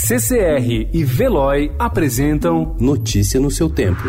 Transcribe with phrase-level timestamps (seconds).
[0.00, 4.04] CCR e Veloy apresentam Notícia no seu tempo.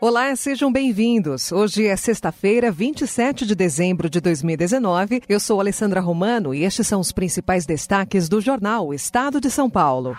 [0.00, 1.52] Olá, sejam bem-vindos.
[1.52, 5.22] Hoje é sexta-feira, 27 de dezembro de 2019.
[5.28, 9.68] Eu sou Alessandra Romano e estes são os principais destaques do jornal Estado de São
[9.68, 10.16] Paulo.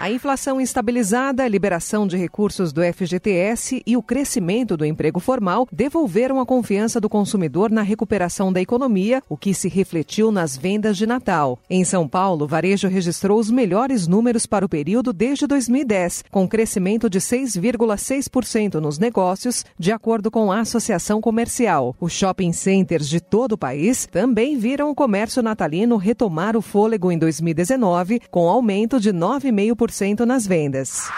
[0.00, 5.66] A inflação estabilizada, a liberação de recursos do FGTS e o crescimento do emprego formal
[5.72, 10.96] devolveram a confiança do consumidor na recuperação da economia, o que se refletiu nas vendas
[10.96, 11.58] de Natal.
[11.68, 16.46] Em São Paulo, o varejo registrou os melhores números para o período desde 2010, com
[16.46, 21.96] crescimento de 6,6% nos negócios, de acordo com a Associação Comercial.
[22.00, 27.10] Os shopping centers de todo o país também viram o comércio natalino retomar o fôlego
[27.10, 29.87] em 2019, com aumento de 9,5%
[30.26, 31.10] nas vendas.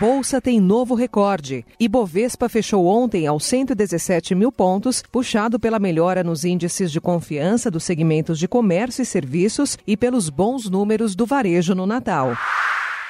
[0.00, 1.64] Bolsa tem novo recorde.
[1.78, 7.84] Ibovespa fechou ontem aos 117 mil pontos, puxado pela melhora nos índices de confiança dos
[7.84, 12.36] segmentos de comércio e serviços e pelos bons números do varejo no Natal.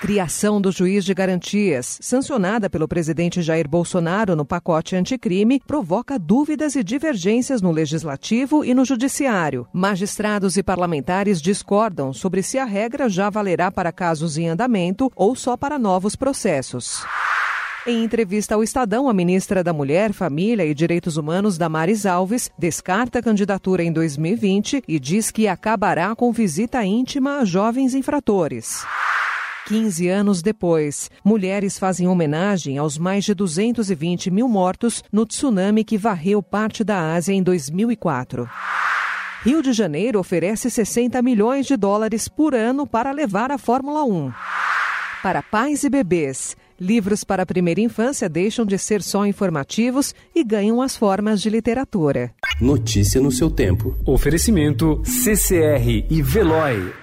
[0.02, 6.74] Criação do juiz de garantias, sancionada pelo presidente Jair Bolsonaro no pacote anticrime, provoca dúvidas
[6.74, 9.64] e divergências no legislativo e no judiciário.
[9.72, 15.36] Magistrados e parlamentares discordam sobre se a regra já valerá para casos em andamento ou
[15.36, 17.04] só para novos processos.
[17.86, 23.20] Em entrevista ao Estadão, a ministra da Mulher, Família e Direitos Humanos, Damares Alves, descarta
[23.20, 28.84] a candidatura em 2020 e diz que acabará com visita íntima a jovens infratores.
[29.66, 35.96] 15 anos depois, mulheres fazem homenagem aos mais de 220 mil mortos no tsunami que
[35.96, 38.48] varreu parte da Ásia em 2004.
[39.44, 44.32] Rio de Janeiro oferece 60 milhões de dólares por ano para levar a Fórmula 1.
[45.22, 50.42] Para pais e bebês, livros para a primeira infância deixam de ser só informativos e
[50.42, 52.32] ganham as formas de literatura.
[52.60, 53.96] Notícia no seu tempo.
[54.04, 57.01] Oferecimento CCR e Veloy.